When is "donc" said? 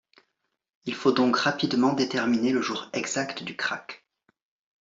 1.11-1.35